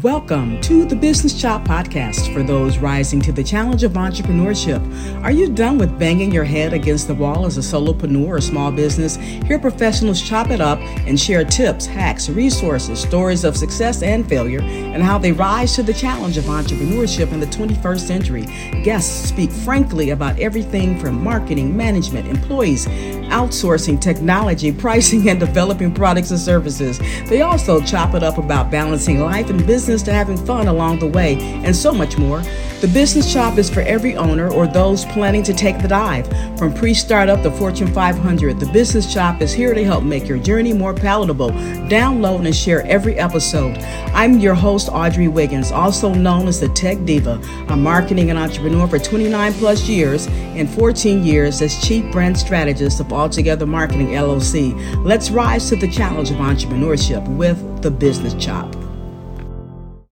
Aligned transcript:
Welcome 0.00 0.58
to 0.62 0.86
the 0.86 0.96
Business 0.96 1.38
Chop 1.38 1.66
Podcast 1.66 2.32
for 2.32 2.42
those 2.42 2.78
rising 2.78 3.20
to 3.20 3.30
the 3.30 3.44
challenge 3.44 3.82
of 3.82 3.92
entrepreneurship. 3.92 4.82
Are 5.22 5.30
you 5.30 5.52
done 5.52 5.76
with 5.76 5.98
banging 5.98 6.32
your 6.32 6.44
head 6.44 6.72
against 6.72 7.08
the 7.08 7.14
wall 7.14 7.44
as 7.44 7.58
a 7.58 7.60
solopreneur 7.60 8.26
or 8.26 8.40
small 8.40 8.72
business? 8.72 9.16
Hear 9.16 9.58
professionals 9.58 10.22
chop 10.22 10.48
it 10.48 10.62
up 10.62 10.78
and 11.06 11.20
share 11.20 11.44
tips, 11.44 11.84
hacks, 11.84 12.30
resources, 12.30 13.02
stories 13.02 13.44
of 13.44 13.54
success 13.54 14.02
and 14.02 14.26
failure, 14.26 14.62
and 14.62 15.02
how 15.02 15.18
they 15.18 15.32
rise 15.32 15.74
to 15.74 15.82
the 15.82 15.92
challenge 15.92 16.38
of 16.38 16.44
entrepreneurship 16.44 17.30
in 17.30 17.38
the 17.38 17.46
21st 17.46 18.00
century. 18.00 18.46
Guests 18.82 19.28
speak 19.28 19.50
frankly 19.50 20.08
about 20.08 20.38
everything 20.38 20.98
from 20.98 21.22
marketing, 21.22 21.76
management, 21.76 22.26
employees, 22.28 22.86
outsourcing, 23.24 24.00
technology, 24.00 24.72
pricing, 24.72 25.28
and 25.28 25.40
developing 25.40 25.92
products 25.92 26.30
and 26.30 26.40
services. 26.40 26.98
They 27.28 27.42
also 27.42 27.80
chop 27.80 28.14
it 28.14 28.22
up 28.22 28.38
about 28.38 28.70
balancing 28.70 29.20
life 29.20 29.50
and 29.50 29.66
business 29.66 30.02
to 30.02 30.12
having 30.12 30.36
fun 30.36 30.68
along 30.68 30.98
the 30.98 31.06
way, 31.06 31.36
and 31.64 31.74
so 31.74 31.92
much 31.92 32.18
more. 32.18 32.42
The 32.82 32.88
Business 32.88 33.32
Chop 33.32 33.58
is 33.58 33.70
for 33.70 33.82
every 33.82 34.16
owner 34.16 34.50
or 34.50 34.66
those 34.66 35.04
planning 35.04 35.44
to 35.44 35.54
take 35.54 35.80
the 35.80 35.86
dive. 35.86 36.26
From 36.58 36.74
pre 36.74 36.94
startup 36.94 37.40
to 37.44 37.50
Fortune 37.52 37.86
500, 37.86 38.58
the 38.58 38.66
Business 38.72 39.14
Chop 39.14 39.40
is 39.40 39.52
here 39.52 39.72
to 39.72 39.84
help 39.84 40.02
make 40.02 40.26
your 40.26 40.38
journey 40.38 40.72
more 40.72 40.92
palatable. 40.92 41.52
Download 41.88 42.44
and 42.44 42.56
share 42.56 42.84
every 42.88 43.20
episode. 43.20 43.78
I'm 44.14 44.40
your 44.40 44.56
host, 44.56 44.88
Audrey 44.88 45.28
Wiggins, 45.28 45.70
also 45.70 46.12
known 46.12 46.48
as 46.48 46.58
the 46.58 46.70
Tech 46.70 47.04
Diva. 47.04 47.40
I'm 47.68 47.84
marketing 47.84 48.30
and 48.30 48.38
entrepreneur 48.38 48.88
for 48.88 48.98
29 48.98 49.52
plus 49.52 49.88
years 49.88 50.26
and 50.26 50.68
14 50.68 51.22
years 51.22 51.62
as 51.62 51.80
Chief 51.86 52.10
Brand 52.10 52.36
Strategist 52.36 52.98
of 52.98 53.12
Altogether 53.12 53.64
Marketing 53.64 54.08
LLC. 54.08 54.74
Let's 55.04 55.30
rise 55.30 55.68
to 55.68 55.76
the 55.76 55.86
challenge 55.86 56.32
of 56.32 56.38
entrepreneurship 56.38 57.24
with 57.36 57.80
the 57.80 57.92
Business 57.92 58.34
Chop. 58.44 58.81